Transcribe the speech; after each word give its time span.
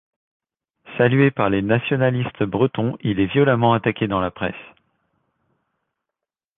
Salué 0.97 1.29
par 1.29 1.51
les 1.51 1.61
nationalistes 1.61 2.41
bretons, 2.41 2.97
il 3.01 3.19
est 3.19 3.27
violemment 3.31 3.75
attaqué 3.75 4.07
dans 4.07 4.19
la 4.19 4.31
presse. 4.31 4.55